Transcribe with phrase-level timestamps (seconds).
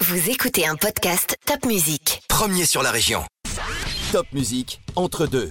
[0.00, 2.22] Vous écoutez un podcast Top Music.
[2.28, 3.24] Premier sur la région.
[4.12, 5.50] Top Musique, entre deux.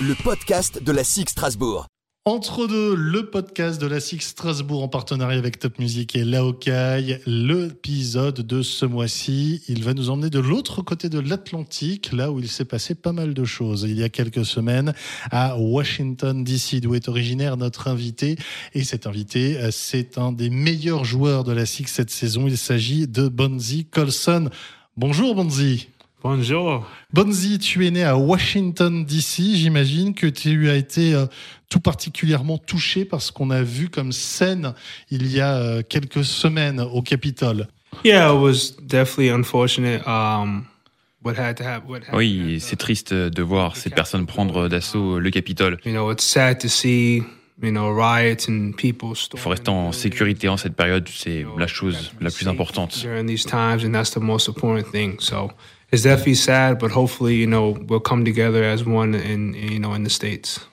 [0.00, 1.86] Le podcast de la SIG Strasbourg.
[2.28, 7.20] Entre deux, le podcast de la Six Strasbourg en partenariat avec Top Music et Laokai,
[7.24, 9.62] l'épisode de ce mois-ci.
[9.68, 13.12] Il va nous emmener de l'autre côté de l'Atlantique, là où il s'est passé pas
[13.12, 13.86] mal de choses.
[13.88, 14.92] Il y a quelques semaines,
[15.30, 18.34] à Washington DC, d'où est originaire notre invité.
[18.74, 22.48] Et cet invité, euh, c'est un des meilleurs joueurs de la Six cette saison.
[22.48, 24.50] Il s'agit de Bonzi Colson.
[24.96, 25.86] Bonjour Bonzi.
[26.22, 26.86] Bonjour.
[27.12, 29.54] Bonzi, tu es né à Washington DC.
[29.54, 31.26] J'imagine que tu as été euh,
[31.68, 34.72] tout particulièrement touché par ce qu'on a vu comme scène
[35.10, 37.68] il y a euh, quelques semaines au Capitole.
[38.04, 40.02] Yeah, it was definitely unfortunate.
[40.06, 40.64] Um,
[41.22, 41.88] what had to happen.
[41.88, 42.18] What happened.
[42.18, 45.78] Oui, c'est triste de voir ces personnes prendre d'assaut le Capitole.
[45.84, 47.22] You know, it's sad to see.
[47.62, 49.14] You know, riots and people.
[49.32, 53.06] Il faut rester en sécurité en cette période, c'est la chose la plus importante.
[55.92, 59.94] It's definitely sad, but hopefully, you know, we'll come together as one in you know
[59.94, 60.68] in the states.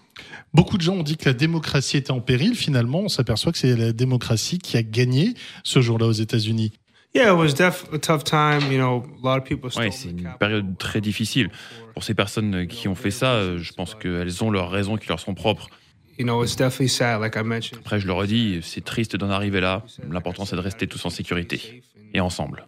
[0.54, 2.54] Beaucoup de gens ont dit que la démocratie était en péril.
[2.56, 6.74] Finalement, on s'aperçoit que c'est la démocratie qui a gagné ce jour-là aux États-Unis.
[7.16, 8.72] Yeah, it was def a tough time.
[8.72, 9.70] You know, a lot of people.
[9.76, 11.50] Ouais, c'est une période très difficile.
[11.94, 15.08] Pour ces personnes qui ont fait ça, euh, je pense qu'elles ont leurs raisons qui
[15.10, 15.70] leur sont propres.
[16.18, 17.80] You know, it's definitely sad, like I mentioned.
[17.80, 19.84] Après, je le redis, c'est triste d'en arriver là.
[20.10, 21.82] L'important, c'est de rester tous en sécurité
[22.14, 22.66] et ensemble.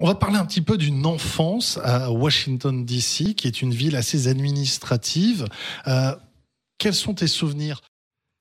[0.00, 3.94] On va parler un petit peu d'une enfance à Washington DC, qui est une ville
[3.94, 5.46] assez administrative.
[5.86, 6.12] Euh,
[6.78, 7.80] quels sont tes souvenirs?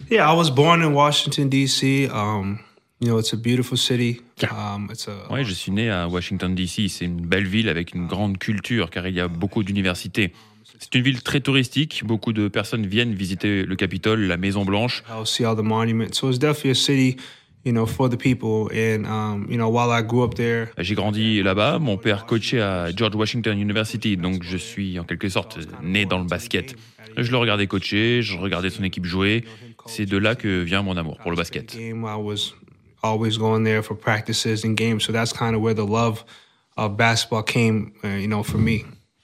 [0.10, 2.10] Yeah, I was born in Washington D.C.
[2.12, 2.58] Um,
[3.00, 4.22] you know, it's a beautiful city.
[4.50, 6.88] Um, it's a Oui, je suis né à Washington, D.C.
[6.88, 10.34] C'est une belle ville avec une grande culture car il y a beaucoup d'universités.
[10.80, 12.02] C'est une ville très touristique.
[12.04, 15.04] Beaucoup de personnes viennent visiter le Capitole, la Maison Blanche.
[15.08, 16.14] I'll see all the monuments.
[16.14, 17.18] So it's definitely a city,
[17.66, 18.70] you know, for the people.
[18.72, 21.80] And you know, while I grew up there, J'ai grandi là-bas.
[21.80, 26.20] Mon père coachait à George Washington University, donc je suis en quelque sorte né dans
[26.20, 26.76] le basket.
[27.18, 29.44] Je le regardais coacher, je regardais son équipe jouer.
[29.86, 31.78] C'est de là que vient mon amour pour le basket.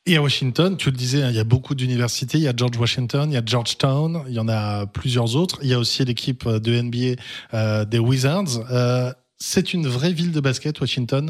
[0.10, 2.40] Et à Washington, tu le disais, hein, il y a beaucoup d'universités.
[2.40, 5.60] Il y a George Washington, il y a Georgetown, il y en a plusieurs autres.
[5.62, 7.22] Il y a aussi l'équipe de NBA
[7.54, 8.66] euh, des Wizards.
[8.72, 11.30] Euh, c'est une vraie ville de basket, Washington.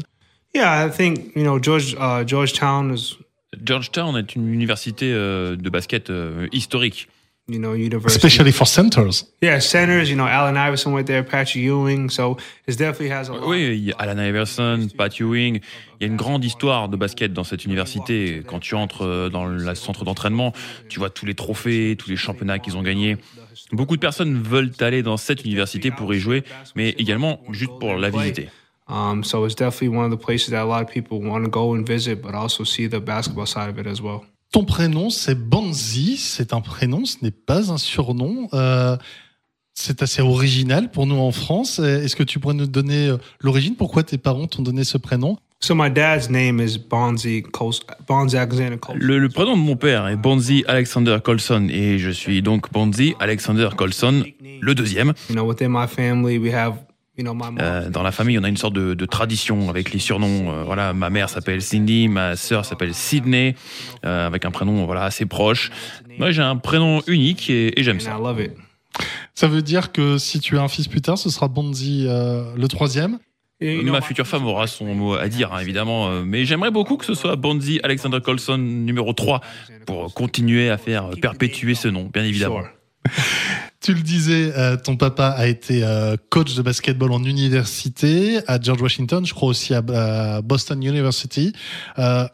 [0.54, 3.18] Yeah, I think you know George uh, Georgetown is
[3.62, 7.08] Georgetown est une université euh, de basket euh, historique.
[7.52, 8.16] You know university.
[8.16, 9.26] Especially for centers.
[9.42, 10.10] Yeah, centers.
[10.10, 12.10] You know, Allen Iverson went there, Patrick Ewing.
[12.10, 13.48] So it definitely has a lot.
[13.48, 15.60] Oui, il y a Alan Iverson, Pat Ewing.
[16.00, 18.42] Il y a une grande histoire de basket dans cette université.
[18.46, 20.52] Quand tu entres euh, dans le centre d'entraînement,
[20.88, 23.18] tu vois tous les trophées, tous les championnats qu'ils ont gagnés.
[23.72, 26.42] Beaucoup de personnes veulent aller dans cette université pour y jouer,
[26.74, 28.48] mais également juste pour la visiter.
[28.88, 31.50] Um, so it's definitely one of the places that a lot of people want to
[31.50, 34.24] go and visit, but also see the basketball side of it as well.
[34.52, 36.16] Ton prénom, c'est Banzi.
[36.16, 38.48] C'est un prénom, ce n'est pas un surnom.
[38.52, 38.96] Euh,
[39.74, 41.78] c'est assez original pour nous en France.
[41.78, 43.76] Est-ce que tu pourrais nous donner euh, l'origine?
[43.76, 45.38] Pourquoi tes parents t'ont donné ce prénom?
[45.62, 47.44] So my dad's name is Bonzi
[48.08, 48.98] Bonzi Alexander Colson.
[48.98, 53.14] Le, le prénom de mon père est Bonzi Alexander Colson et je suis donc Bonzi
[53.20, 55.12] Alexander Colson, le deuxième.
[55.28, 56.78] You know, within my family, we have,
[57.60, 60.52] Euh, dans la famille, on a une sorte de, de tradition avec les surnoms.
[60.52, 63.54] Euh, voilà, ma mère s'appelle Cindy, ma sœur s'appelle Sydney,
[64.04, 65.70] euh, avec un prénom voilà assez proche.
[66.18, 68.16] Moi, j'ai un prénom unique et, et j'aime and ça.
[68.18, 68.52] I love it.
[69.34, 72.44] Ça veut dire que si tu as un fils plus tard, ce sera Banzi euh,
[72.56, 73.18] le troisième.
[73.62, 76.96] Know, Ma my- future femme aura son mot à dire, hein, évidemment, mais j'aimerais beaucoup
[76.96, 79.42] que ce soit Bonzi Alexander Colson numéro 3
[79.84, 82.62] pour continuer à faire perpétuer ce nom, bien évidemment.
[82.62, 82.70] Sure.
[83.82, 88.60] Tu le disais, euh, ton papa a été euh, coach de basketball en université à
[88.60, 91.54] George Washington, je crois aussi à, à Boston University.
[91.98, 92.26] Euh,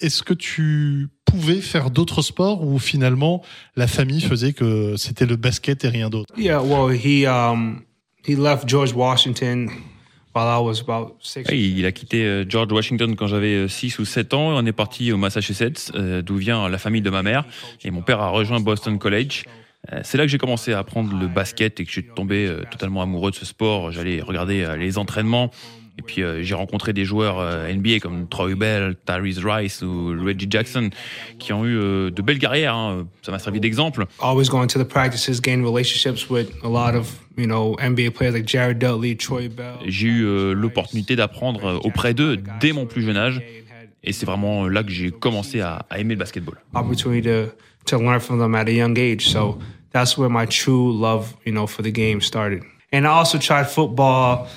[0.00, 3.42] Est-ce que tu pouvais faire d'autres sports ou finalement
[3.76, 6.32] la famille faisait que c'était le basket et rien d'autre?
[6.38, 7.82] Yeah, well, he um
[8.26, 9.68] he left George Washington
[10.34, 11.46] while I was about six.
[11.50, 14.56] Ouais, il a quitté euh, George Washington quand j'avais 6 ou 7 ans.
[14.56, 17.44] On est parti au Massachusetts, euh, d'où vient la famille de ma mère.
[17.84, 19.44] Et mon père a rejoint Boston College.
[19.92, 22.46] Euh, C'est là que j'ai commencé à apprendre le basket et que je suis tombé
[22.46, 23.90] euh, totalement amoureux de ce sport.
[23.92, 25.50] J'allais regarder euh, les entraînements.
[26.00, 30.14] Et puis euh, j'ai rencontré des joueurs euh, NBA comme Troy Bell, Tyrese Rice ou
[30.24, 30.90] Reggie Jackson
[31.40, 32.74] qui ont eu euh, de belles carrières.
[32.76, 33.08] hein.
[33.22, 34.04] Ça m'a servi d'exemple.
[34.20, 38.32] Always going to the practices, gain relationships with a lot of you know NBA players
[38.32, 39.74] like Jared Dudley, Troy Bell.
[39.86, 43.42] J'ai eu l'opportunité d'apprendre auprès d'eux dès mon plus jeune âge.
[44.04, 46.54] Et c'est vraiment là que j'ai commencé à, à aimer le basketball.
[46.74, 47.50] opportunity to
[47.86, 49.26] to learn from them at a young age.
[49.28, 49.58] So
[49.90, 52.62] that's where my true love, you know, for the game started.
[52.92, 54.48] And I also tried football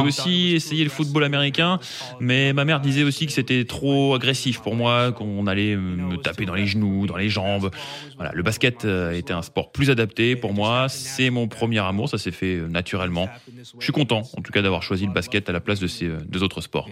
[0.00, 1.78] J'ai aussi essayé le football américain,
[2.20, 6.44] mais ma mère disait aussi que c'était trop agressif pour moi, qu'on allait me taper
[6.44, 7.70] dans les genoux, dans les jambes.
[8.16, 10.88] Voilà, le basket euh, était un sport plus adapté pour moi.
[10.88, 13.28] C'est mon premier amour, ça s'est fait euh, naturellement.
[13.78, 16.06] Je suis content, en tout cas, d'avoir choisi le basket à la place de ces
[16.06, 16.88] euh, deux autres sports.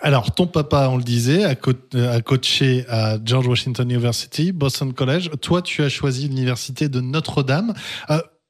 [0.00, 5.30] Alors, ton papa, on le disait, a, coaché à George Washington University, Boston College.
[5.42, 7.74] Toi, tu as choisi l'université de Notre-Dame.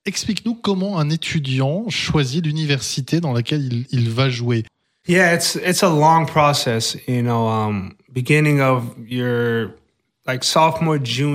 [0.06, 4.64] Explique-nous comment un étudiant choisit l'université dans laquelle il, il, va jouer.
[5.08, 9.74] Yeah, it's it's a long process, you know, um, beginning of your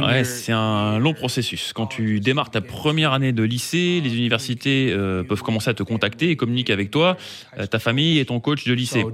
[0.04, 1.72] Ouais, c'est un long processus.
[1.74, 5.84] Quand tu démarres ta première année de lycée, les universités euh, peuvent commencer à te
[5.84, 7.16] contacter et communiquer avec toi,
[7.58, 9.06] euh, ta famille et ton coach de lycée.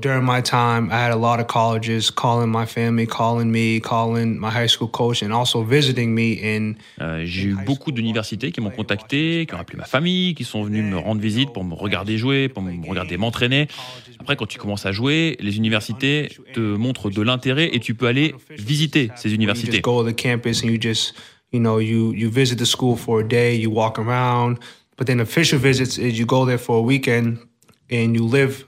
[7.24, 10.84] J'ai eu beaucoup d'universités qui m'ont contacté, qui ont appelé ma famille, qui sont venus
[10.84, 13.68] me rendre visite pour me regarder jouer, pour me regarder m'entraîner.
[14.20, 18.08] Après, quand tu commences à jouer, les universités te montrent de l'intérêt et tu peux
[18.08, 21.14] aller visiter ces universités you just go to the campus and you just,
[21.52, 24.60] you know, you you visit the school for a day, you walk around.
[24.98, 27.38] But then official visits is you go there for a weekend
[27.90, 28.66] and you live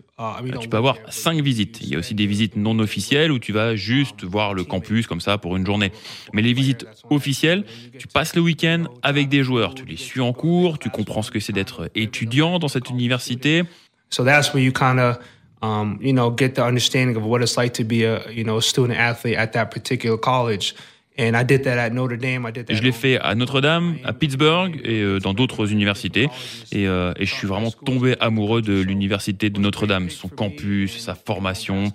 [0.59, 1.79] tu peux avoir cinq visites.
[1.81, 5.07] Il y a aussi des visites non officielles où tu vas juste voir le campus
[5.07, 5.93] comme ça pour une journée.
[6.33, 7.63] Mais les visites officielles,
[7.97, 9.75] tu passes le week-end avec des joueurs.
[9.75, 13.63] Tu les suis en cours, tu comprends ce que c'est d'être étudiant dans cette université.
[14.09, 15.19] So that's where you kind of
[15.61, 18.59] um, you know, get the understanding of what it's like to be a, you know,
[18.59, 20.75] student athlete at that particular college.
[21.17, 22.45] And I did that at Notre Dame.
[22.45, 26.29] I did that je l'ai fait à Notre-Dame, à Pittsburgh et euh, dans d'autres universités.
[26.71, 31.15] Et, euh, et, je suis vraiment tombé amoureux de l'université de Notre-Dame, son campus, sa
[31.15, 31.91] formation.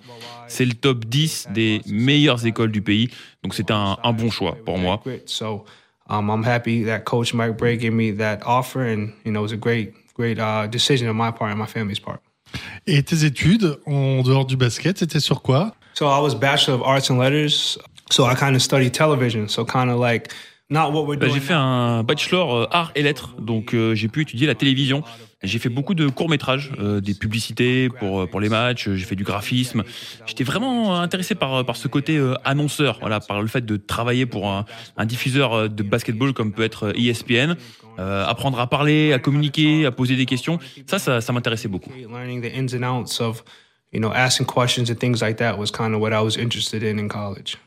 [0.47, 3.09] C'est le top 10 des meilleures écoles du pays.
[3.41, 5.01] Donc c'était un, un, bon choix pour moi.
[5.25, 5.65] So
[6.07, 9.43] um, I'm happy that Coach Mike Bray gave me that offer, and you know it
[9.43, 12.21] was a great, great uh, decision on my part and my family's part.
[12.87, 15.75] Et tes études en dehors du basket, c'était sur quoi?
[15.93, 17.77] So I was Bachelor of Arts and Letters.
[18.11, 19.47] So I kind of studied television.
[19.47, 20.31] So kind of like
[20.69, 24.07] not what we're bah, J'ai fait un bachelor euh, arts et lettres, donc euh, j'ai
[24.07, 25.03] pu étudier la télévision.
[25.45, 28.89] J'ai fait beaucoup de courts métrages, euh, des publicités pour pour les matchs.
[28.89, 29.83] J'ai fait du graphisme.
[30.25, 34.49] J'étais vraiment intéressé par par ce côté annonceur, voilà, par le fait de travailler pour
[34.49, 34.65] un,
[35.05, 37.55] diffuseur de basketball comme peut être ESPN.
[37.97, 40.59] Euh, apprendre à parler, à communiquer, à poser des questions.
[40.85, 41.91] Ça, ça, ça m'intéressait beaucoup.
[43.91, 46.83] You know, asking questions and things like that was kind of what I was interested
[46.83, 47.57] in in college.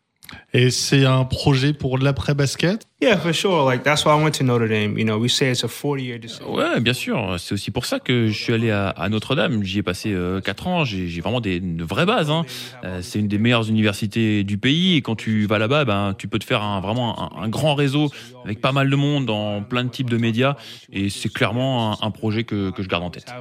[0.53, 2.87] Et c'est un projet pour l'après-basket?
[3.01, 3.65] Yeah, for sure.
[3.65, 4.99] Like that's why I went to Notre Dame.
[4.99, 6.53] You know, we say it's a 40-year decision.
[6.55, 7.37] Ouais, bien sûr.
[7.39, 9.63] C'est aussi pour ça que je suis allé à, à Notre-Dame.
[9.63, 10.85] J'y ai passé euh, 4 ans.
[10.85, 12.31] J'ai vraiment des de vraies bases.
[12.31, 12.45] Hein.
[12.85, 14.97] Euh, c'est une des meilleures universités du pays.
[14.97, 17.75] Et quand tu vas là-bas, ben tu peux te faire un, vraiment un, un, grand
[17.75, 18.11] réseau
[18.45, 20.57] avec pas mal de monde dans plein de types de médias.
[20.93, 23.33] Et c'est clairement un, un, projet que, que je garde en tête.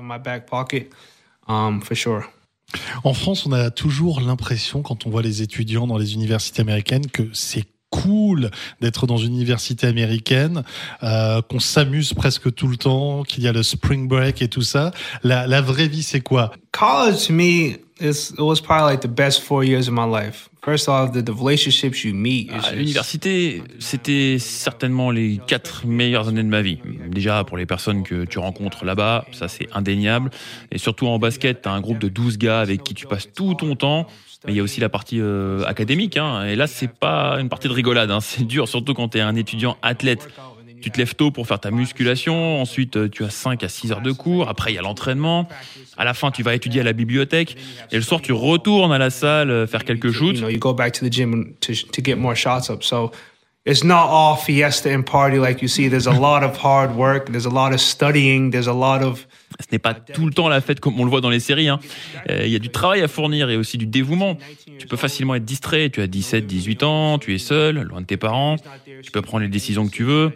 [1.48, 2.30] Um, for sure.
[3.04, 7.08] En France, on a toujours l'impression, quand on voit les étudiants dans les universités américaines,
[7.08, 10.64] que c'est cool d'être dans une université américaine,
[11.04, 14.62] euh, qu'on s'amuse presque tout le temps, qu'il y a le spring break et tout
[14.62, 14.92] ça.
[15.24, 16.52] La, vraie vie, c'est quoi?
[17.30, 20.50] Me, it was probably like the best four years of my life.
[20.64, 22.52] First off, the, the relationships you meet.
[22.52, 26.80] À l'université, c'était certainement les quatre meilleures années de ma vie.
[27.10, 30.30] Déjà pour les personnes que tu rencontres là-bas, ça c'est indéniable.
[30.72, 33.32] Et surtout en basket, tu as un groupe de 12 gars avec qui tu passes
[33.34, 34.08] tout ton temps.
[34.46, 36.18] Mais il y a aussi la partie euh, académique.
[36.18, 36.46] Hein.
[36.46, 38.12] Et là, c'est pas une partie de rigolade.
[38.12, 38.20] Hein.
[38.22, 40.28] C'est dur, surtout quand tu es un étudiant athlète.
[40.82, 43.92] Tu te lèves tôt pour faire ta musculation, ensuite euh, tu as 5 à 6
[43.92, 45.48] heures de cours, après il y a l'entraînement,
[45.98, 47.58] à la fin tu vas étudier à la bibliothèque,
[47.92, 50.38] et le soir tu retournes à la salle euh, faire quelques shoots.
[53.70, 55.90] It's not all fiesta and party like you see.
[55.90, 57.30] There's a lot of hard work.
[57.30, 58.52] There's a lot of studying.
[58.52, 59.28] There's a lot of
[59.60, 61.68] ce n'est pas tout le temps la fête comme on le voit dans les séries.
[61.68, 61.80] Hein.
[62.30, 64.38] Euh, il y a du travail à fournir et aussi du dévouement.
[64.80, 65.90] Tu peux facilement être distrait.
[65.90, 68.56] Tu as 17, 18 ans, tu es seul, loin de tes parents.
[69.04, 70.32] Tu peux prendre les décisions que tu veux.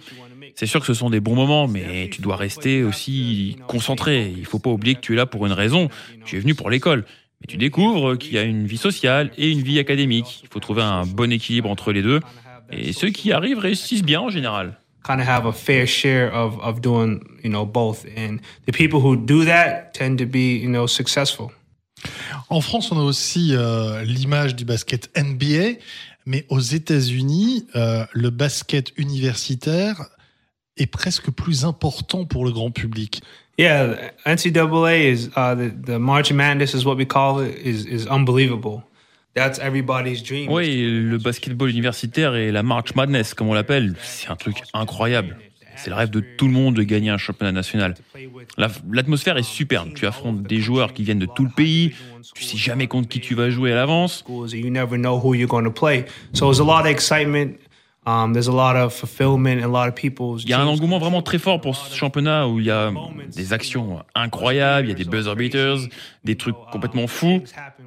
[0.55, 4.34] C'est sûr que ce sont des bons moments, mais tu dois rester aussi concentré.
[4.36, 5.89] Il faut pas oublier que tu es là pour une raison.
[6.25, 7.05] Tu es venu pour l'école.
[7.41, 10.41] Mais tu découvres qu'il y a une vie sociale et une vie académique.
[10.43, 12.20] Il faut trouver un bon équilibre entre les deux.
[12.72, 14.77] Et ceux qui arrivent réussissent bien en général.
[15.03, 18.05] Kind of have a fair share of, of doing, you know, both.
[18.15, 21.48] And the people who do that tend to be, you know, successful.
[22.50, 25.79] En France, on a aussi euh, l'image du basket NBA,
[26.25, 30.05] mais aux États-Unis, euh, le basket universitaire
[30.81, 33.21] est presque plus important pour le grand public.
[33.57, 33.95] Yeah,
[34.25, 38.81] NCAA is uh, the, the March Madness is what we call it is is unbelievable.
[39.35, 40.50] That's everybody's dream.
[40.51, 45.38] Oui, le basketball universitaire et la March Madness, comme on l'appelle, c'est un truc incroyable.
[45.77, 47.95] C'est le rêve de tout le monde de gagner un championnat national.
[48.57, 49.93] La- L'atmosphère est superbe.
[49.95, 51.93] Tu affrontes des joueurs qui viennent de tout le pays.
[52.35, 54.23] Tu sais jamais contre qui tu vas jouer à l'avance.
[54.27, 56.05] you never know who you're going to play.
[56.33, 57.55] So there's a lot of excitement.
[58.03, 60.43] Um, there's a lot of fulfillment and a lot of people's.
[60.43, 62.91] Il y a un engouement vraiment très fort pour ce championnat où il y a
[63.36, 65.77] des actions incroyables, il y a des buzzer beaters,
[66.24, 67.43] des trucs complètement fous.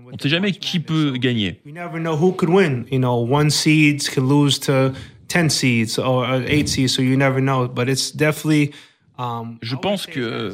[0.07, 1.61] On ne sait jamais qui peut gagner.
[1.67, 2.85] We never know who could win.
[2.93, 4.93] You know, one seeds could lose to
[5.27, 7.67] ten seeds or eight seeds, so you never know.
[7.67, 8.71] But it's definitely.
[9.19, 10.53] Um, Je pense que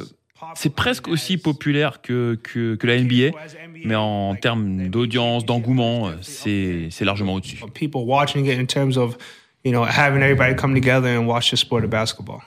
[0.55, 3.37] c'est presque aussi populaire que, que, que la NBA,
[3.85, 7.59] mais en termes d'audience, d'engouement, c'est c'est largement au-dessus.
[7.75, 9.17] people watching it in terms of,
[9.63, 12.41] you know, having everybody come together and watch the sport of basketball.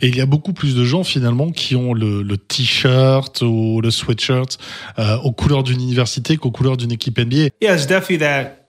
[0.00, 3.80] Et il y a beaucoup plus de gens finalement qui ont le, le t-shirt ou
[3.80, 4.58] le sweatshirt
[4.98, 7.50] euh, aux couleurs d'une université qu'aux couleurs d'une équipe NBA.
[7.60, 8.68] Yeah, it's definitely that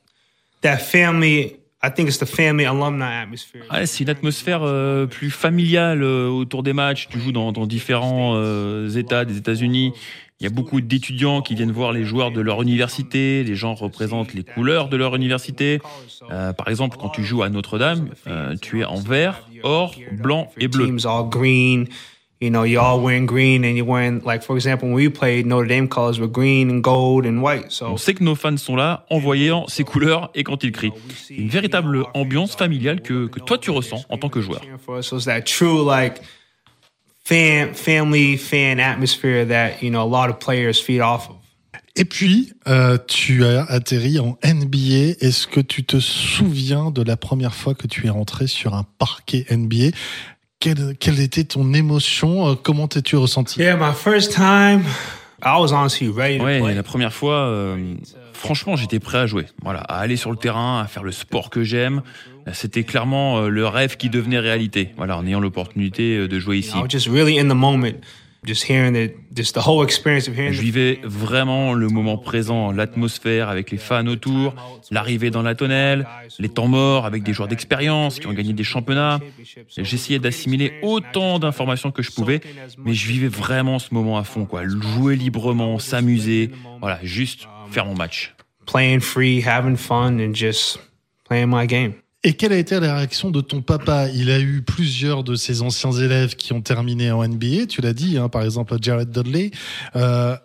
[0.62, 1.56] that family.
[1.86, 3.62] I think it's the family alumni atmosphere.
[3.72, 7.08] Ouais, c'est une atmosphère euh, plus familiale euh, autour des matchs.
[7.10, 9.94] Tu joues dans, dans différents euh, États des États-Unis.
[10.40, 13.44] Il y a beaucoup d'étudiants qui viennent voir les joueurs de leur université.
[13.44, 15.80] Les gens représentent les couleurs de leur université.
[16.30, 18.10] Par exemple, quand tu joues à Notre-Dame,
[18.62, 20.94] tu es en vert, or, blanc et bleu.
[22.46, 25.48] You know, you're all wearing green, and you're wearing like, for example, when we played,
[25.48, 27.72] Notre Dame colors were green and gold and white.
[27.72, 30.72] So On sait que nos fans sont là en voyant ces couleurs et quand ils
[30.72, 30.94] crient.
[31.32, 34.62] Une véritable ambiance familiale que, que toi tu ressens en tant que joueur.
[35.02, 36.22] So it's that true like
[37.24, 41.38] fan, family, fan atmosphere that you know a lot of players feed off of.
[41.98, 45.16] Et puis, euh, tu as atterri en NBA.
[45.22, 48.86] Est-ce que tu te souviens de la première fois que tu es rentré sur un
[48.98, 49.96] parquet NBA
[50.60, 52.48] quelle, quelle était ton émotion?
[52.50, 53.60] Euh, Comment t'es-tu ressenti?
[53.60, 54.84] Yeah, my first time,
[55.44, 57.96] I was honestly ready to Ouais, la première fois, euh,
[58.34, 59.46] franchement, j'étais prêt à jouer.
[59.64, 62.02] Voilà, à aller sur le terrain, à faire le sport que j'aime.
[62.54, 64.90] C'était clairement euh, le rêve qui devenait réalité.
[64.98, 66.78] Voilà, en ayant l'opportunité euh, de jouer ici.
[66.78, 67.94] I was just really in the moment,
[68.46, 70.54] just hearing it, just the whole experience of hearing.
[70.54, 74.54] Je vivais vraiment le moment présent, l'atmosphère avec les fans autour,
[74.92, 76.08] l'arrivée dans la tonnelle,
[76.40, 79.20] les temps morts avec des joueurs d'expérience qui ont gagné des championnats.
[79.78, 82.42] J'essayais d'assimiler autant d'informations que je pouvais,
[82.78, 84.64] mais je vivais vraiment ce moment à fond, quoi.
[84.68, 88.36] Jouer librement, s'amuser, voilà, juste faire mon match.
[88.66, 90.80] playing free, having fun, and just
[91.24, 91.96] playing my game.
[92.28, 94.10] Et quelle a été la réaction de ton papa?
[94.10, 97.94] Il a eu plusieurs de ses anciens élèves qui ont terminé en NBA, tu l'as
[97.94, 99.52] dit, hein, par exemple Jared Dudley.
[99.96, 100.36] Euh,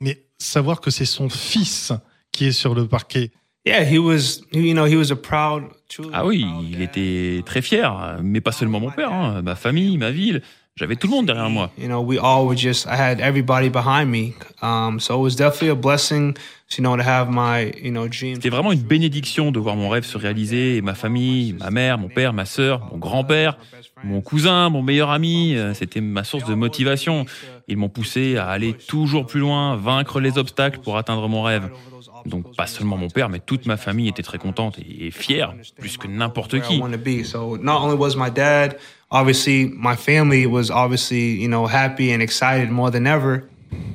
[0.00, 1.92] mais savoir que c'est son fils
[2.32, 3.30] qui est sur le parquet.
[3.64, 5.62] Yeah, he was, you know, he was a proud.
[5.88, 9.54] truly Ah oui, proud il était très fier, mais pas seulement mon père, hein, ma
[9.54, 10.42] famille, ma ville.
[10.74, 11.70] J'avais tout le monde derrière moi.
[11.76, 14.32] You know, we all were just, I had everybody behind me.
[14.62, 16.34] Um, so it was definitely a blessing,
[16.78, 18.36] you know, to have my, you know, dreams.
[18.36, 21.98] C'était vraiment une bénédiction de voir mon rêve se réaliser et ma famille, ma mère,
[21.98, 23.58] mon père, ma sœur, mon grand-père,
[24.02, 27.26] mon cousin, mon meilleur ami, euh, c'était ma source de motivation.
[27.68, 31.68] Ils m'ont poussé à aller toujours plus loin, vaincre les obstacles pour atteindre mon rêve.
[32.24, 35.98] Donc pas seulement mon père, mais toute ma famille était très contente et fière, plus
[35.98, 36.80] que n'importe qui.
[39.12, 43.44] Obviously my family was obviously, you know, happy and excited more than ever.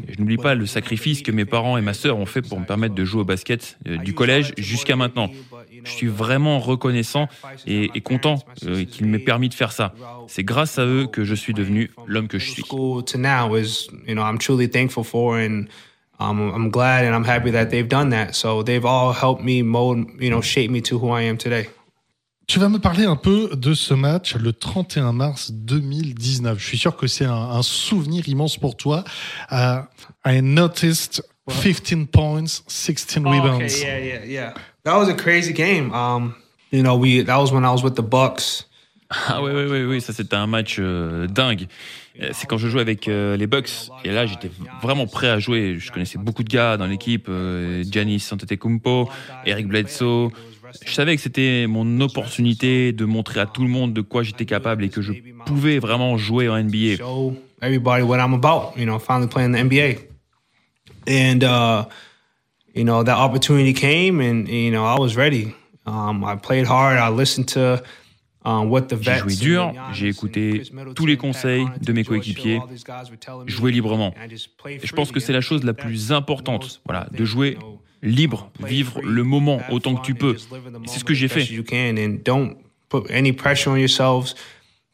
[0.08, 2.66] Je n'oublie pas le sacrifice que mes parents et ma sœur ont fait pour me
[2.66, 5.30] permettre de jouer au basket euh, du collège jusqu'à maintenant.
[5.84, 7.28] Je suis vraiment reconnaissant
[7.68, 9.94] et, et content euh, qu'il m'ait permis de faire ça.
[10.28, 12.64] C'est grâce à eux que je suis devenu l'homme que je suis.
[12.64, 15.68] School to now is, you know, I'm truly thankful for and
[16.20, 18.34] um, I'm glad and I'm happy that they've done that.
[18.34, 21.68] So they've all helped me mold, you know, shape me to who I am today.
[22.48, 26.58] Tu vas me parler un peu de ce match le 31 mars 2019.
[26.58, 29.04] Je suis sûr que c'est un, un souvenir immense pour toi.
[29.52, 29.82] Uh,
[30.26, 33.66] I noticed 15 points, 16 rebounds.
[33.66, 34.54] Okay, yeah, yeah, yeah.
[34.86, 35.94] That was a crazy game.
[35.94, 36.36] Um,
[36.72, 38.64] you know, we that was when I was with the Bucks.
[39.10, 41.68] Ah oui, oui, oui, oui, ça c'était un match euh, dingue.
[42.22, 43.90] Euh, C'est quand je jouais avec euh, les Bucks.
[44.04, 44.52] Et là, j'étais
[44.82, 45.78] vraiment prêt à jouer.
[45.80, 47.28] Je connaissais beaucoup de gars dans l'équipe.
[47.30, 49.10] Euh, Giannis Antetokounmpo,
[49.46, 50.32] Eric Bledsoe.
[50.86, 54.46] Je savais que c'était mon opportunité de montrer à tout le monde de quoi j'étais
[54.46, 55.14] capable et que je
[55.46, 56.98] pouvais vraiment jouer en NBA.
[56.98, 58.78] show everybody what I'm about.
[58.78, 60.00] You know, finally playing the NBA,
[61.08, 61.86] and uh,
[62.74, 65.56] you know that opportunity came, and you know I was ready.
[65.86, 66.98] Um, I played hard.
[66.98, 67.82] I listened to
[68.44, 70.64] um, what the J'ai joué dur, j'ai écouté
[70.96, 72.60] tous les conseils de mes coéquipiers,
[73.46, 74.14] jouer librement.
[74.68, 77.58] Et je pense que c'est la chose la plus importante, voilà, de jouer
[78.02, 80.36] libre, vivre le moment autant que tu peux.
[80.86, 81.46] C'est ce que j'ai fait.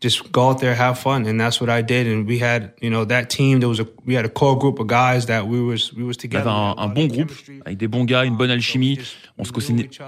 [0.01, 2.07] Just go out there, have fun, and that's what I did.
[2.07, 3.59] And we had, you know, that team.
[3.59, 6.17] There was a we had a core group of guys that we was we was
[6.17, 6.49] together.
[6.49, 7.31] un, un bon groupe,
[7.65, 8.99] avec des bons gars, une bonne alchimie.
[9.37, 10.01] On se, connaissait,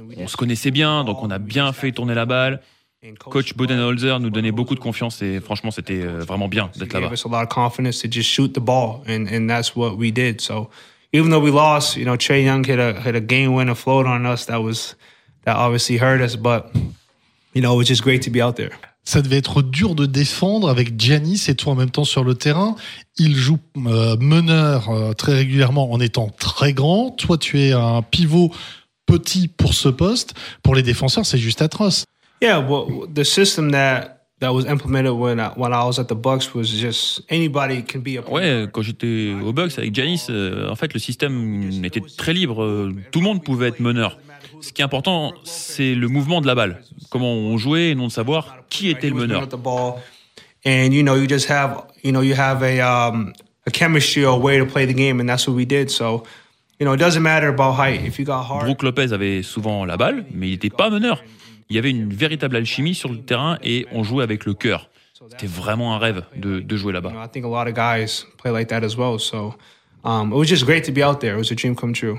[0.00, 2.62] on on se connaissait bien, donc on a bien fait tourner la balle.
[3.18, 7.10] Coach Bodenholzer nous donnait beaucoup de confiance et franchement, c'était euh, vraiment bien d'être là-bas.
[11.12, 14.06] Even though we lost, you know, Trey Young hit a hit a game winner float
[14.06, 14.46] on us.
[14.46, 14.96] That was
[15.44, 16.74] that obviously hurt us, but
[17.54, 18.72] you know, it was just great to be out there.
[19.04, 22.36] Ça devait être dur de défendre avec Giannis et toi en même temps sur le
[22.36, 22.76] terrain.
[23.18, 27.10] Il joue euh, meneur euh, très régulièrement en étant très grand.
[27.10, 28.52] Toi, tu es un pivot
[29.06, 30.34] petit pour ce poste.
[30.62, 32.04] Pour les défenseurs, c'est juste atroce.
[32.40, 36.54] Yeah, well, the system that was implemented when I, when I was at the Bucks
[36.54, 40.76] was just anybody can be a Ouais, quand j'étais au Bucks avec Giannis, euh, en
[40.76, 42.62] fait, le système était très libre.
[42.62, 44.18] Euh, Tout le monde pouvait être meneur.
[44.60, 46.82] Ce qui est important, c'est le mouvement de la balle.
[47.10, 49.48] Comment on jouait et non de savoir qui était le meneur.
[50.64, 53.32] and you know, you just have you know, you have a um,
[53.66, 55.90] a chemistry or a way to play the game, and that's what we did.
[55.90, 56.24] So,
[56.78, 58.04] you know, it doesn't matter about height.
[58.04, 61.22] If you got hard, Brook Lopez avait souvent la balle, mais il n'était pas meneur.
[61.70, 64.90] Il y avait une véritable alchimie sur le terrain et on jouait avec le cœur.
[65.30, 67.12] C'était vraiment un rêve de, de jouer là-bas.
[67.14, 69.18] I think a lot of guys play like that as well.
[69.18, 69.54] So,
[70.04, 71.34] um, it was just great to be out there.
[71.34, 72.18] It was a dream come true.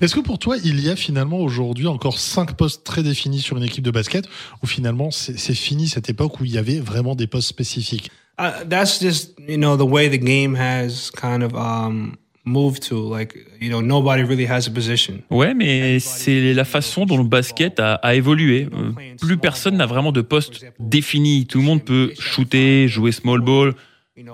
[0.00, 3.56] Est-ce que pour toi, il y a finalement aujourd'hui encore cinq postes très définis sur
[3.56, 4.28] une équipe de basket
[4.62, 8.10] ou finalement c'est c'est fini cette époque où il y avait vraiment des postes spécifiques?
[8.38, 12.96] Uh, that's just you know the way the game has kind of um, moved to.
[13.10, 15.20] Like you know, nobody really has a position.
[15.30, 18.68] Ouais, mais c'est la façon dont le basket a, a évolué.
[18.72, 21.46] Euh, Plus personne n'a vraiment de poste défini.
[21.46, 23.74] Tout le monde peut shooter, jouer small ball.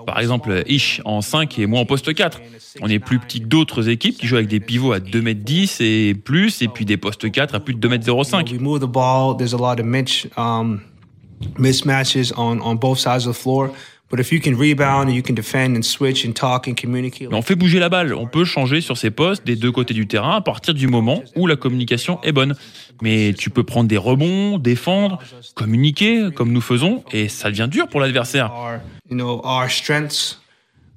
[0.05, 2.41] Par exemple, Ish en 5 et moi en poste 4.
[2.81, 6.13] On est plus petit que d'autres équipes qui jouent avec des pivots à 2m10 et
[6.13, 8.57] plus, et puis des postes 4 à plus de 2m05.
[17.31, 18.13] On fait bouger la balle.
[18.13, 21.23] On peut changer sur ses postes des deux côtés du terrain à partir du moment
[21.35, 22.55] où la communication est bonne.
[23.01, 25.19] Mais tu peux prendre des rebonds, défendre,
[25.55, 28.51] communiquer comme nous faisons, et ça devient dur pour l'adversaire.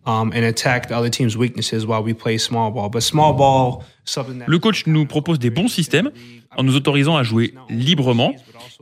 [0.07, 2.89] And attack the other team's weaknesses while we play small ball.
[2.89, 6.11] But small ball, something that Le coach nous propose des bons systèmes
[6.57, 8.35] en nous autorisant à jouer librement,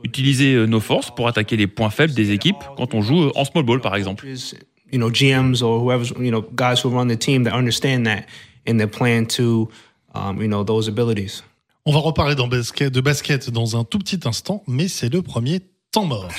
[0.03, 3.45] utiliser euh, nos forces pour attaquer les points faibles des équipes quand on joue en
[3.45, 4.25] small ball par exemple.
[4.25, 4.55] is,
[4.91, 8.25] you know GMs or whoever's you know guys who run the team that understand that
[8.65, 9.69] and they plan to
[10.15, 11.43] um, you know those abilities.
[11.85, 15.21] On va reparler dans basket, de basket dans un tout petit instant, mais c'est le
[15.21, 16.29] premier temps mort.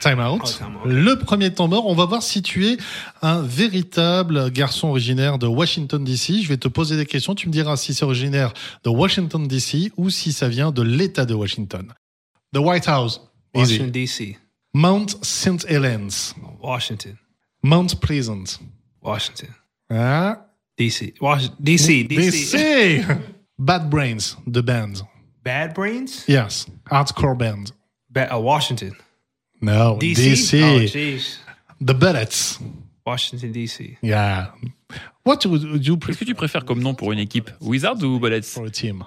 [0.00, 0.40] Time out.
[0.42, 0.86] Oh, time out.
[0.86, 2.78] Le premier temps mort, on va voir si tu es
[3.22, 6.42] un véritable garçon originaire de Washington DC.
[6.42, 8.52] Je vais te poser des questions, tu me diras si c'est originaire
[8.84, 11.92] de Washington DC ou si ça vient de l'État de Washington.
[12.54, 13.20] The White House.
[13.54, 14.38] Washington D.C.,
[14.72, 15.64] Mount St.
[15.68, 16.34] Helens.
[16.62, 17.16] Washington,
[17.64, 18.60] Mount Pleasant.
[19.02, 19.48] Washington,
[19.90, 20.46] Ah,
[20.78, 22.56] D.C., Washington, D.C., D.C.
[22.56, 23.04] DC.
[23.58, 25.02] Bad Brains, the band.
[25.42, 27.72] Bad Brains, Yes, hardcore band.
[28.08, 28.92] ba- uh, Washington,
[29.62, 30.30] No, D.C.
[30.30, 30.62] DC.
[30.62, 31.40] Oh, jeez,
[31.80, 32.58] the Bullets.
[33.06, 33.98] Washington D.C.
[34.02, 34.52] Yeah.
[35.24, 38.18] What would you Qu'est-ce prefer que tu préfères comme nom pour une équipe Wizards ou
[38.18, 38.42] Bullets?
[38.42, 39.04] For a team?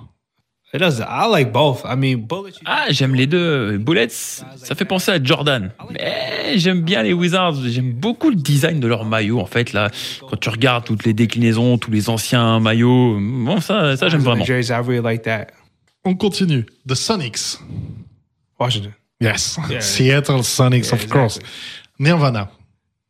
[0.74, 1.00] It does.
[1.00, 1.84] I like both.
[1.86, 2.60] I mean, Bullets.
[2.66, 3.78] Ah, j'aime les deux.
[3.78, 5.72] Bullets, ça fait penser à Jordan.
[5.92, 7.56] Mais j'aime bien les Wizards.
[7.66, 9.40] J'aime beaucoup le design de leur maillot.
[9.40, 13.96] En fait, là, quand tu regardes toutes les déclinaisons, tous les anciens maillots, bon, ça,
[13.98, 14.44] ça j'aime vraiment.
[16.06, 16.66] On continue.
[16.88, 17.60] The Sonics.
[18.60, 19.58] Washington, Yes.
[19.70, 19.80] Yeah.
[19.80, 21.40] Seattle Sonics, Yeah, of course.
[22.00, 22.50] Nirvana.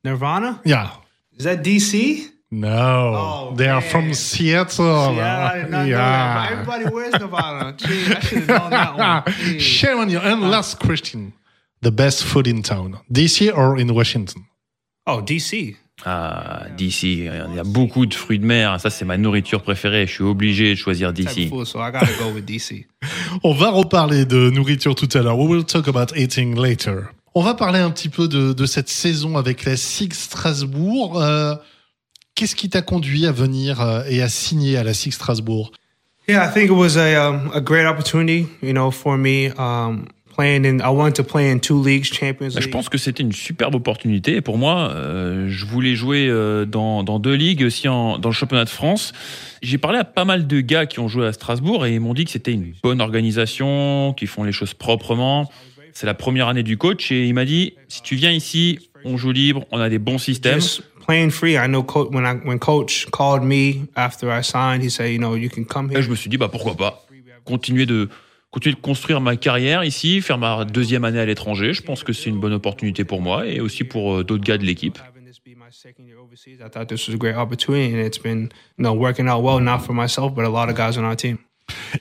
[0.04, 0.62] Nirvana.
[0.66, 0.92] Yeah.
[1.38, 2.30] Is that D.C.?
[2.52, 2.70] No.
[2.70, 5.16] Oh, they are from Seattle.
[5.16, 6.52] Yeah, I did not know that.
[6.52, 7.74] Everybody wears Nirvana.
[7.78, 8.96] Gee, I should have known that
[9.26, 9.34] one.
[9.38, 9.60] Gee.
[9.78, 10.20] Shame on you.
[10.20, 11.34] And last question.
[11.82, 13.00] The best food in town.
[13.12, 14.46] DC or in Washington?
[15.08, 15.78] Oh, D.C.
[16.06, 17.24] Ah, DC, il
[17.56, 18.80] y a beaucoup de fruits de mer.
[18.80, 20.06] Ça, c'est ma nourriture préférée.
[20.06, 21.50] Je suis obligé de choisir Type of DC.
[21.50, 22.88] food, so I gotta go with D.C.
[23.44, 25.38] On va reparler de nourriture tout à l'heure.
[25.40, 27.04] We will talk about eating later.
[27.36, 31.22] On va parler un petit peu de, de cette saison avec la SIG Strasbourg.
[31.22, 31.56] Euh,
[32.36, 35.72] Qu'est-ce qui t'a conduit à venir euh, et à signer à la SIG Strasbourg?
[36.28, 39.52] Yeah, I think it was a um, a great opportunity, you know, for me.
[39.58, 43.24] Um, playing in, I wanted to play in two leagues, Champions Je pense que c'était
[43.24, 44.36] une superbe opportunité.
[44.36, 48.30] Et pour moi, euh, je voulais jouer euh, dans, dans deux ligues, aussi en, dans
[48.30, 49.14] le championnat de France.
[49.62, 52.14] J'ai parlé à pas mal de gars qui ont joué à Strasbourg et ils m'ont
[52.14, 55.50] dit que c'était une bonne organisation, qu'ils font les choses proprement.
[55.94, 59.16] C'est la première année du coach et il m'a dit si tu viens ici, on
[59.18, 60.60] joue libre, on a des bons systèmes.
[60.60, 61.54] Just playing free.
[61.54, 65.20] I know co- when I when coach called me after I signed, he said, you
[65.20, 66.02] know, you can come Et here.
[66.02, 67.06] je me suis dit bah pourquoi pas
[67.46, 68.10] continuer de
[68.54, 71.74] continuer de construire ma carrière ici, faire ma deuxième année à l'étranger.
[71.74, 74.60] Je pense que c'est une bonne opportunité pour moi et aussi pour euh, d'autres gars
[74.60, 75.00] de l'équipe.
[75.00, 78.00] Having this be my second year overseas, I thought this was a great opportunity, and
[78.06, 80.98] it's been, you know, working out well, not for myself, but a lot of guys
[81.00, 81.38] on our team.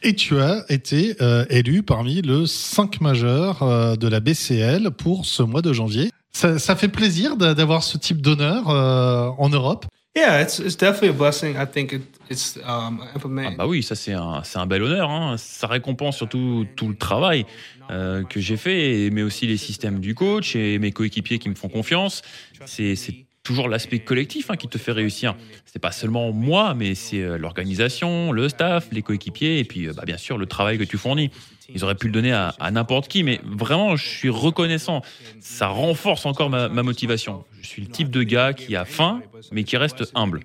[0.02, 5.24] Et tu as été euh, élu parmi le 5 majeur euh, de la BCL pour
[5.24, 6.10] ce mois de janvier.
[6.32, 9.86] Ça, ça fait plaisir d'a- d'avoir ce type d'honneur euh, en Europe.
[10.14, 11.56] Yeah, it's it's definitely a blessing.
[11.56, 13.46] I think it, it's um, implement.
[13.46, 15.08] Ah bah oui, ça c'est un, c'est un bel honneur.
[15.08, 15.36] Hein.
[15.38, 17.46] Ça récompense surtout tout le travail
[17.90, 21.54] euh, que j'ai fait, mais aussi les systèmes du coach et mes coéquipiers qui me
[21.54, 22.20] font confiance.
[22.66, 25.34] C'est c'est toujours l'aspect collectif hein, qui te fait réussir.
[25.66, 29.92] C'est pas seulement moi, mais c'est euh, l'organisation, le staff, les coéquipiers et puis euh,
[29.94, 31.30] bah, bien sûr le travail que tu fournis.
[31.74, 35.00] Ils auraient pu le donner à, n'importe qui, mais vraiment, je suis reconnaissant.
[35.40, 37.44] Ça renforce encore ma, motivation.
[37.62, 40.40] Je suis le type de gars qui a faim, mais qui reste humble.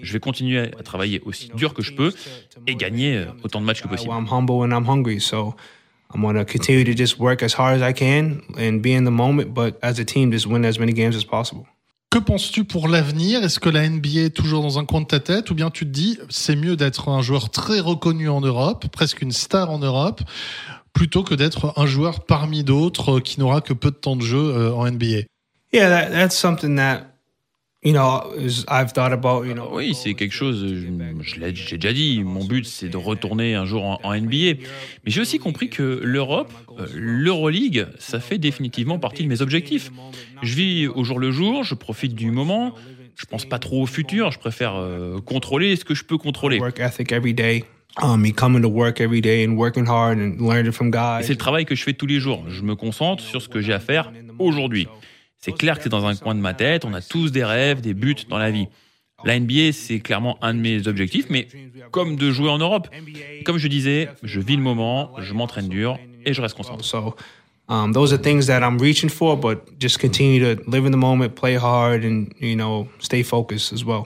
[0.00, 2.14] Je vais continuer à travailler aussi dur que je peux
[2.66, 4.14] et gagner euh, autant de matchs que possible.
[6.12, 9.54] I'm continue to just work as hard as I can and be in the moment,
[9.54, 11.66] but as a team, just win as many games as possible.
[12.10, 13.44] Que penses-tu pour l'avenir?
[13.44, 15.48] Est-ce que la NBA est toujours dans un coin de ta tête?
[15.52, 19.22] Ou bien tu te dis c'est mieux d'être un joueur très reconnu en Europe, presque
[19.22, 20.20] une star en Europe,
[20.92, 24.22] plutôt que d'être un joueur parmi d'autres euh, qui n'aura que peu de temps de
[24.22, 25.22] jeu euh, en NBA
[25.72, 27.09] Yeah, that, that's something that
[29.72, 33.54] Oui, c'est quelque chose, je, je l'ai j'ai déjà dit, mon but c'est de retourner
[33.54, 34.60] un jour en, en NBA.
[35.04, 39.90] Mais j'ai aussi compris que l'Europe, euh, l'Euroleague, ça fait définitivement partie de mes objectifs.
[40.42, 42.74] Je vis au jour le jour, je profite du moment,
[43.16, 46.58] je pense pas trop au futur, je préfère euh, contrôler ce que je peux contrôler.
[46.58, 47.64] work ethic every day.
[48.02, 51.22] Um, me coming to work every day and working hard and learning from Et guys.
[51.22, 52.44] c'est le travail que je fais tous les jours.
[52.48, 54.86] Je me concentre sur ce que j'ai à faire aujourd'hui.
[55.40, 57.80] C'est clair que c'est dans un coin de ma tête, on a tous des rêves,
[57.80, 58.66] des buts dans la vie.
[59.24, 61.48] La NBA, c'est clairement un de mes objectifs, mais
[61.90, 62.88] comme de jouer en Europe.
[63.44, 66.86] Comme je disais, je vis le moment, je m'entraîne dur et je reste concentré.
[66.86, 67.16] So
[67.68, 70.96] um, those are things that I'm reaching for, but just continue to live in the
[70.96, 74.04] moment, play hard, and you know, stay focused as well.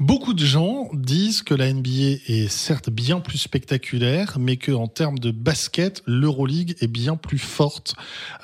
[0.00, 4.88] Beaucoup de gens disent que la NBA est certes bien plus spectaculaire, mais que en
[4.88, 7.94] termes de basket, l'Euroleague est bien plus forte.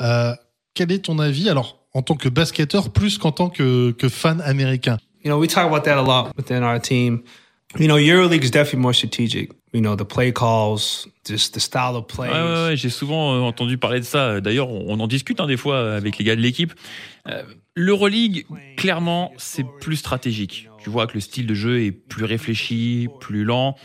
[0.01, 0.33] Euh,
[0.75, 1.49] quel est ton avis?
[1.49, 4.99] Alors, en tant que basketteur, plus qu'en tant que, que fan américain.
[5.25, 7.23] You know, we talk about that a lot within our team.
[7.79, 9.51] You know, EuroLeague is definitely more strategic.
[9.73, 12.29] You know, the play calls, just the style of play.
[12.29, 14.41] Ouais, ouais, ouais, j'ai souvent euh, entendu parler de ça.
[14.41, 16.73] D'ailleurs, on on en discute hein, des fois avec les gars de l'équipe.
[17.29, 17.43] Euh,
[17.77, 20.69] L'Euroleague, clairement, c'est plus stratégique.
[20.83, 23.77] Tu vois que le style de jeu est plus réfléchi, plus lent.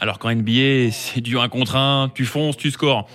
[0.00, 3.08] Alors qu'en NBA, c'est du 1 contre 1, tu fonces, tu scores.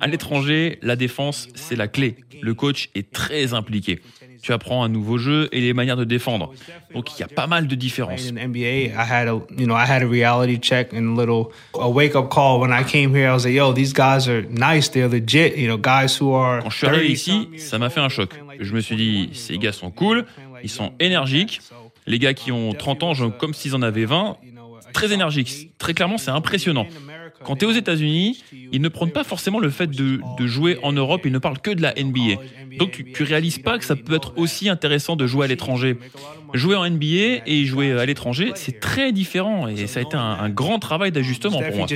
[0.00, 2.16] À l'étranger, la défense, c'est la clé.
[2.42, 4.00] Le coach est très impliqué.
[4.42, 6.52] Tu apprends un nouveau jeu et les manières de défendre.
[6.94, 8.28] Donc il y a pas mal de différences.
[8.28, 11.20] In the NBA, I had a you know I had a reality check and a
[11.20, 13.28] little a wake up call when I came here.
[13.28, 14.88] I was like, yo, these guys are nice.
[14.90, 15.56] They're legit.
[15.56, 16.62] You know, guys who are.
[16.62, 18.30] Quand je suis arrivé 30 ici, ça m'a fait un choc.
[18.60, 20.24] Je me suis dit, ces gars sont cool,
[20.62, 21.60] ils sont énergiques.
[22.06, 24.36] Les gars qui ont 30 ans, comme s'ils en avaient 20,
[24.96, 25.72] très énergiques.
[25.76, 26.86] Très clairement, c'est impressionnant.
[27.44, 30.92] Quand tu es aux États-Unis, ils ne prennent pas forcément le fait de, jouer en
[30.92, 32.40] Europe, ils ne parlent que de la NBA.
[32.78, 35.98] Donc tu, tu réalises pas que ça peut être aussi intéressant de jouer à l'étranger.
[36.54, 40.48] Jouer en NBA et jouer à l'étranger, c'est très différent et ça a été un,
[40.48, 41.86] grand travail d'ajustement pour moi.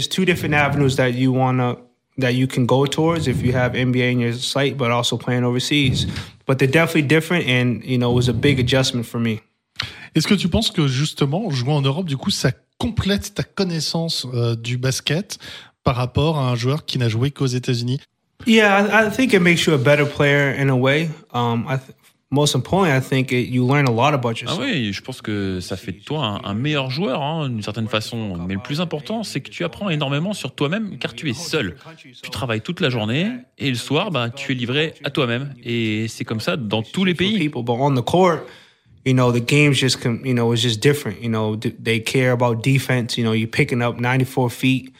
[2.18, 5.42] that you can go towards if you have NBA in your sight, but also playing
[5.42, 6.06] overseas.
[6.44, 9.40] But they're definitely different, and it was a big adjustment for me.
[10.14, 14.26] Est-ce que tu penses que justement, jouer en Europe, du coup, ça complète ta connaissance
[14.34, 15.38] euh, du basket
[15.84, 18.00] par rapport à un joueur qui n'a joué qu'aux États-Unis?
[18.46, 21.10] Yeah, I, I think it makes you a better player in a way.
[21.34, 21.94] Um, I th-
[22.30, 24.60] most importantly, I think it, you learn a lot about Ah yourself.
[24.60, 27.88] oui, je pense que ça fait de toi un, un meilleur joueur, hein, d'une certaine
[27.88, 28.38] façon.
[28.46, 31.76] Mais le plus important, c'est que tu apprends énormément sur toi-même, car tu es seul.
[32.22, 35.54] Tu travailles toute la journée, et le soir, bah, tu es livré à toi-même.
[35.62, 37.50] Et c'est comme ça dans tous les pays.
[39.04, 41.22] You know, the game's just, you know, it's just different.
[41.22, 43.16] You know, th- they care about defense.
[43.16, 44.92] You know, you're picking up 94 feet.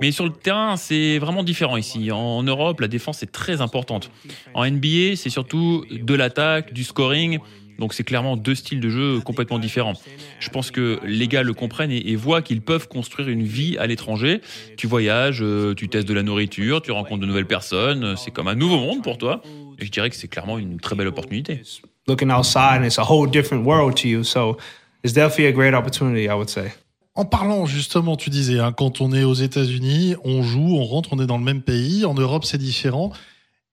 [0.00, 2.10] Mais sur le terrain, c'est vraiment différent ici.
[2.10, 4.10] En Europe, la défense est très importante.
[4.52, 7.38] En NBA, c'est surtout de l'attaque, du scoring.
[7.78, 9.92] Donc c'est clairement deux styles de jeu complètement différents.
[10.40, 13.78] Je pense que les gars le comprennent et, et voient qu'ils peuvent construire une vie
[13.78, 14.40] à l'étranger.
[14.76, 18.16] Tu voyages, euh, tu testes de la nourriture, tu rencontres de nouvelles personnes.
[18.16, 19.42] C'est comme un nouveau monde pour toi.
[19.78, 21.60] Et je dirais que c'est clairement une très belle opportunité.
[22.08, 24.24] Looking outside and it's a whole different world to you.
[24.24, 24.56] So
[25.04, 26.72] it's definitely a great opportunity, I would say.
[27.14, 31.10] En parlant justement, tu disais, hein, quand on est aux États-Unis, on joue, on rentre,
[31.12, 32.04] on est dans le même pays.
[32.04, 33.12] En Europe, c'est différent.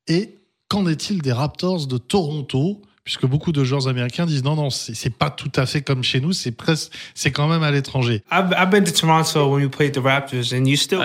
[0.08, 0.36] Et
[0.67, 5.15] qu'en est-il des Raptors de Toronto puisque beaucoup de joueurs américains disent non, non, c'est
[5.15, 8.24] pas tout à fait comme chez nous, c'est presque, c'est quand même à l'étranger.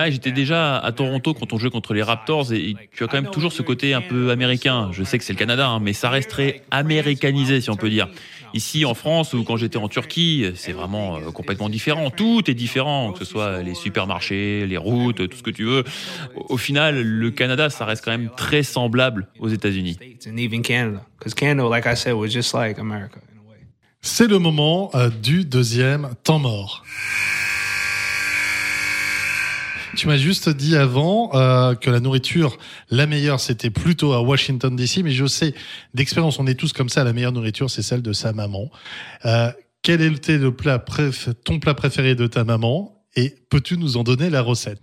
[0.09, 3.31] j'étais déjà à Toronto quand on jouait contre les Raptors et tu as quand même
[3.31, 4.89] toujours ce côté un peu américain.
[4.91, 8.09] Je sais que c'est le Canada, hein, mais ça resterait américanisé, si on peut dire.
[8.53, 12.09] Ici, en France, ou quand j'étais en Turquie, c'est vraiment euh, complètement différent.
[12.09, 15.83] Tout est différent, que ce soit les supermarchés, les routes, tout ce que tu veux.
[16.35, 19.97] Au final, le Canada, ça reste quand même très semblable aux États-Unis.
[24.01, 26.83] C'est le moment euh, du deuxième temps mort.
[29.95, 32.57] Tu m'as juste dit avant euh, que la nourriture,
[32.89, 35.53] la meilleure, c'était plutôt à Washington DC, mais je sais
[35.93, 38.69] d'expérience, on est tous comme ça, la meilleure nourriture, c'est celle de sa maman.
[39.25, 39.51] Euh,
[39.81, 40.83] quel était le plat
[41.43, 43.03] ton plat préféré de ta maman?
[43.15, 44.81] Et peux-tu nous en donner la recette?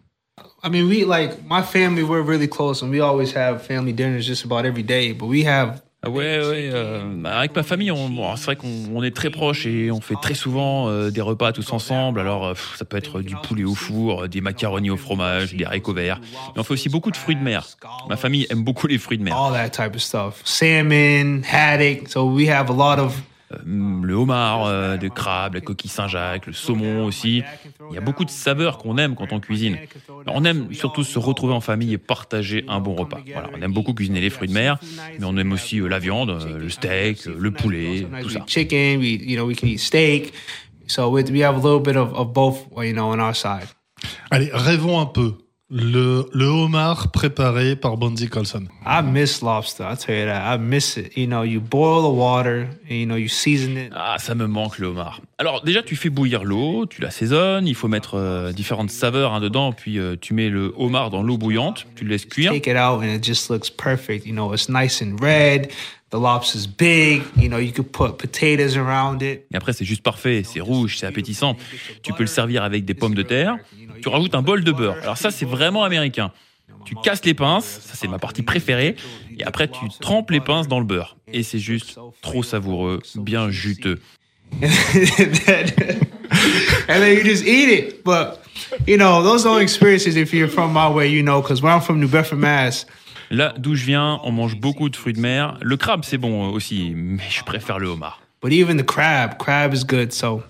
[0.63, 2.03] I mean, we like my family.
[2.03, 5.13] We're really close, and we always have family dinners just about every day.
[5.13, 6.71] But we have ah ouais, ouais.
[6.73, 10.35] Euh, avec ma famille, on, c'est vrai qu'on est très proches et on fait très
[10.35, 12.21] souvent euh, des repas tous ensemble.
[12.21, 15.95] Alors, euh, ça peut être du poulet au four, des macaronis au fromage, des haricots
[15.95, 16.21] verts.
[16.55, 17.67] Mais on fait aussi beaucoup de fruits de mer.
[18.09, 19.37] Ma famille aime beaucoup les fruits de mer.
[19.37, 20.41] All that type of stuff.
[20.45, 22.09] Salmon, haddock.
[22.09, 26.47] So we have a lot of euh, le homard, euh, de crabe, la coquille Saint-Jacques,
[26.47, 27.43] le saumon aussi.
[27.91, 29.79] Il y a beaucoup de saveurs qu'on aime quand on cuisine.
[30.27, 33.21] On aime surtout se retrouver en famille et partager un bon repas.
[33.33, 34.79] Voilà, on aime beaucoup cuisiner les fruits de mer,
[35.19, 38.45] mais on aime aussi euh, la viande, le steak, le poulet, tout ça.
[38.47, 40.33] Chicken, we, you know, we can eat steak.
[40.87, 43.69] So we have a little bit of, of both, you know, on our side.
[44.31, 45.35] Allez, rêvons un peu
[45.71, 48.69] le, le homard préparé par Bonzi Colson.
[48.87, 50.55] I miss lobster, I'll tell you that.
[50.55, 51.17] I miss it.
[51.17, 53.93] You know, you boil the water, and, you know, you season it.
[53.95, 55.21] Ah, ça me manque le homard.
[55.41, 59.41] Alors déjà, tu fais bouillir l'eau, tu l'assaisonnes, il faut mettre euh, différentes saveurs hein,
[59.41, 62.51] dedans, puis euh, tu mets le homard dans l'eau bouillante, tu le laisses cuire.
[62.51, 64.27] Take it out and it just looks perfect.
[64.27, 65.69] You know, it's nice and red.
[66.11, 69.45] The lobster's big, you know, you could put potatoes around it.
[69.53, 71.57] Et après, c'est juste parfait, c'est rouge, c'est appétissant.
[72.03, 73.59] Tu peux le servir avec des pommes de terre.
[74.03, 74.97] Tu rajoutes un bol de beurre.
[75.03, 76.33] Alors ça, c'est vraiment américain.
[76.85, 78.97] Tu casses les pinces, ça c'est ma partie préférée,
[79.39, 81.17] et après tu trempes les pinces dans le beurre.
[81.33, 84.01] Et c'est juste trop savoureux, bien juteux.
[84.61, 84.73] and
[87.03, 88.05] then you just eat it.
[88.05, 88.43] But,
[88.87, 91.81] you know, those are experiences if you're from my way, you know, because where I'm
[91.81, 92.85] from New Bedford, Mass,
[93.31, 95.59] Là d'où je viens, on mange beaucoup de fruits de mer.
[95.61, 98.21] Le crabe, c'est bon aussi, mais je préfère le homard.
[98.41, 100.43] But even the crab, crab is good, so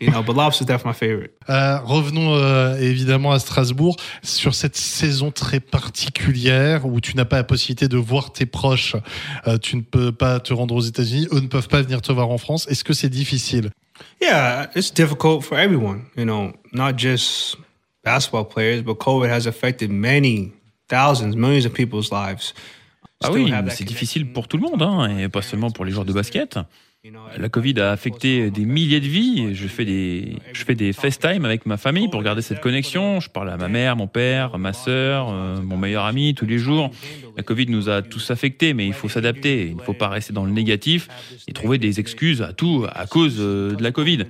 [0.00, 1.32] you know, but lobster's definitely my favorite.
[1.48, 7.36] Euh, revenons euh, évidemment à Strasbourg sur cette saison très particulière où tu n'as pas
[7.36, 8.96] la possibilité de voir tes proches.
[9.46, 12.12] Euh, tu ne peux pas te rendre aux États-Unis, eux ne peuvent pas venir te
[12.12, 12.66] voir en France.
[12.68, 13.70] Est-ce que c'est difficile?
[14.20, 16.06] Yeah, it's difficult for everyone.
[16.16, 17.56] You know, not just
[18.02, 20.52] basketball players, but COVID has affected many
[20.88, 22.52] thousands, millions of people's lives.
[23.22, 26.04] Ah oui, c'est difficile pour tout le monde, hein, et pas seulement pour les joueurs
[26.04, 26.58] de basket.
[27.36, 29.54] La Covid a affecté des milliers de vies.
[29.54, 33.20] Je fais des, je fais des FaceTime avec ma famille pour garder cette connexion.
[33.20, 36.56] Je parle à ma mère, mon père, ma sœur, euh, mon meilleur ami tous les
[36.56, 36.90] jours.
[37.36, 39.66] La Covid nous a tous affectés, mais il faut s'adapter.
[39.66, 41.08] Il ne faut pas rester dans le négatif
[41.46, 44.24] et trouver des excuses à tout à cause euh, de la Covid.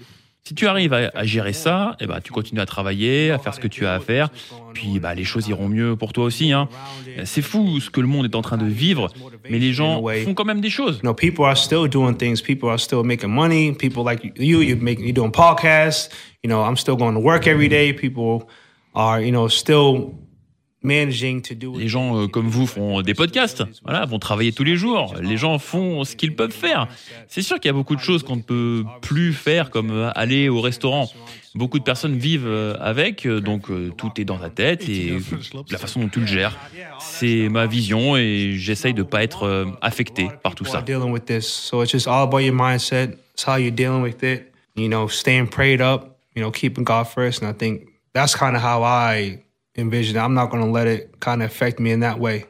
[0.46, 3.60] Si tu arrives à, gérer ça, eh ben, tu continues à travailler, à faire ce
[3.60, 4.28] que tu as à faire,
[4.74, 6.52] puis bah, les choses iront mieux pour toi aussi.
[6.52, 6.68] Hein.
[7.24, 9.10] C'est fou ce que le monde est en train de vivre,
[9.48, 11.00] mais les gens font quand même des choses.
[11.00, 12.42] Know, people are still doing things.
[12.42, 13.72] People are still making money.
[13.72, 16.10] People like you, you're, making, you're doing podcasts.
[16.42, 17.94] You know, I'm still going to work every day.
[17.94, 18.46] People
[18.94, 20.12] are, you know, still
[20.84, 25.14] les gens euh, comme vous font des podcasts, voilà, vont travailler tous les jours.
[25.20, 26.88] Les gens font ce qu'ils peuvent faire.
[27.28, 30.10] C'est sûr qu'il y a beaucoup de choses qu'on ne peut plus faire, comme euh,
[30.14, 31.10] aller au restaurant.
[31.54, 35.18] Beaucoup de personnes vivent euh, avec, donc tout est dans ta tête et
[35.70, 36.58] la façon dont tu le gères.
[36.98, 40.84] C'est ma vision et j'essaye de ne pas être affecté par tout ça.
[44.76, 47.42] You know, staying prayed up, you know, keeping God first.
[47.42, 49.38] And I think that's kind of how I
[49.76, 50.16] envision.
[50.16, 52.46] I'm not going to let it kind of affect me in that way.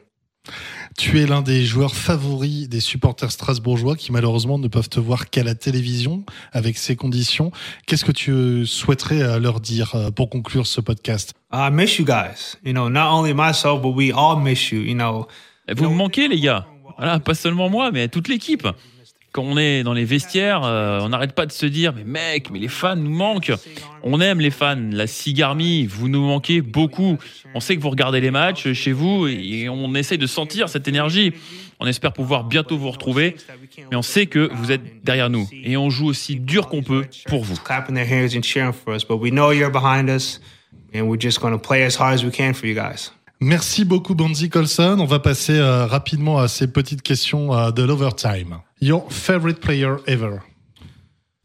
[0.97, 5.29] Tu es l'un des joueurs favoris des supporters strasbourgeois qui malheureusement ne peuvent te voir
[5.29, 7.51] qu'à la télévision avec ces conditions.
[7.85, 11.33] Qu'est-ce que tu souhaiterais euh, leur dire euh, pour conclure ce podcast?
[11.51, 12.57] I miss you guys.
[12.63, 14.81] You know, not only myself, but we all miss you.
[14.81, 15.27] You know.
[15.75, 16.65] Vous me manquez, les gars.
[16.97, 18.67] Voilà, pas seulement moi, mais toute l'équipe
[19.35, 22.49] quand on est dans les vestiaires, euh, on n'arrête pas de se dire mais mec,
[22.51, 23.51] mais les fans nous manquent.
[24.01, 27.17] On aime les fans, la Cigarmi, vous nous manquez beaucoup.
[27.53, 30.87] On sait que vous regardez les matchs chez vous et on essaye de sentir cette
[30.87, 31.33] énergie.
[31.81, 33.35] On espère pouvoir bientôt vous retrouver,
[33.91, 37.05] mais on sait que vous êtes derrière nous et on joue aussi dur qu'on peut
[37.25, 37.57] pour vous.
[43.45, 44.97] Merci beaucoup, Bonzi Colson.
[44.99, 48.57] On va passer euh, rapidement à ces petites questions euh, de l'overtime.
[48.81, 50.39] Your favorite player ever?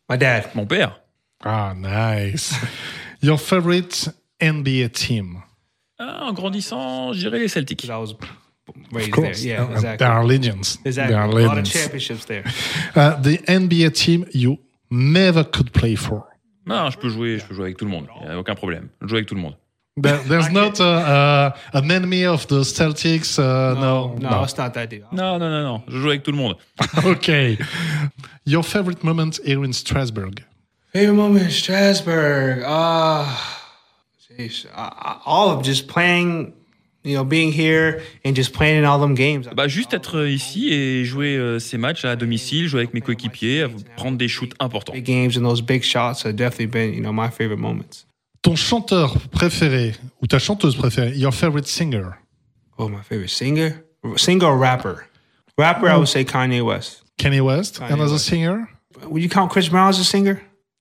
[0.09, 0.47] My dad.
[0.55, 0.99] Mon père.
[1.45, 2.55] Ah, nice.
[3.23, 4.09] Your favorite
[4.41, 5.43] NBA team?
[5.99, 7.85] Ah, en grandissant, je dirais les Celtics.
[7.91, 8.17] Of
[8.95, 9.11] there.
[9.11, 9.45] course.
[9.45, 9.99] Yeah, exactly.
[9.99, 10.79] They are legends.
[10.87, 11.13] Exactly.
[11.15, 11.71] They are A lot of legends.
[11.71, 12.45] championships there.
[12.97, 14.59] Uh, the NBA team you
[14.91, 16.25] never could play for?
[16.67, 18.07] Non, je peux jouer, je peux jouer avec tout le monde.
[18.23, 18.89] Il n'y a aucun problème.
[19.03, 19.57] Je joue avec tout le monde.
[20.03, 23.39] There- There's not uh, uh, an enemy of the Celtics.
[23.39, 25.07] Uh, no, no, it's not that deal.
[25.13, 25.83] Non, non, non, non.
[25.89, 26.57] Je joue avec tout le monde.
[27.05, 27.59] okay.
[28.47, 30.43] Your favorite moment here in Strasbourg?
[30.93, 32.63] Favorite moment in Strasbourg?
[32.65, 33.25] Uh,
[34.39, 36.53] I- I- all of just playing,
[37.05, 39.47] you know, being here and just playing in all them games.
[39.55, 43.67] Bah, juste être ici et jouer euh, ces matchs à domicile, jouer avec mes coéquipiers,
[43.97, 44.95] prendre des shoots importants.
[44.95, 48.07] Big games and those big shots have definitely been, you know, my favorite moments.
[48.42, 51.12] Ton chanteur préféré ou ta chanteuse préférée?
[51.16, 52.12] Your favorite singer?
[52.79, 53.85] Oh, my favorite singer,
[54.16, 55.07] singer or rapper?
[55.59, 57.03] Rapper, I would say Kanye West.
[57.18, 57.81] Kanye West?
[57.81, 58.24] Kanye Another West.
[58.26, 58.66] singer?
[59.05, 60.40] Would you count Chris Brown as a singer?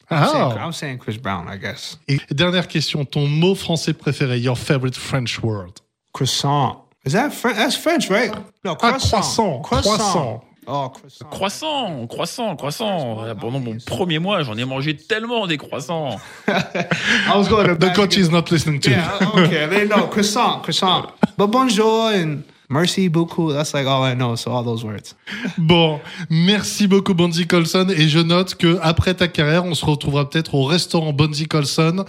[0.09, 0.57] I'm, saying.
[0.57, 1.97] I'm saying Chris Brown, I guess.
[2.07, 4.39] Et dernière question, ton mot français préféré?
[4.41, 5.81] Your favorite French word?
[6.13, 6.85] Croissant.
[7.05, 7.57] Is that French?
[7.57, 8.33] That's French, right?
[8.63, 10.43] No, Ah, croissant, croissant.
[10.71, 11.25] Oh, croissant.
[11.29, 13.23] Croissant, croissant, croissant.
[13.23, 16.19] Euh, Pendant mon premier mois, j'en ai mangé tellement des croissants.
[16.47, 18.91] I was going to The coach is not listening to.
[18.91, 19.67] Yeah, okay.
[19.67, 21.07] They know croissant, croissant.
[21.37, 23.51] But bonjour and merci beaucoup.
[23.51, 24.35] That's like all I know.
[24.35, 25.15] So all those words.
[25.57, 30.29] Bon, merci beaucoup Bonzi Colson et je note que après ta carrière, on se retrouvera
[30.29, 32.05] peut-être au restaurant Bonzi Colson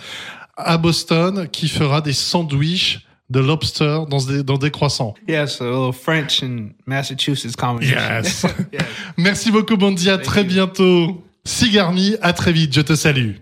[0.58, 5.14] à Boston qui fera des sandwichs de lobster dans des, dans des croissants.
[5.28, 7.96] Yes, a little French and Massachusetts combination.
[7.96, 8.46] Yes.
[8.72, 8.82] yes.
[9.16, 11.24] Merci beaucoup Bonzi, à très bientôt.
[11.44, 13.36] Sigarmi, à très vite, je te salue.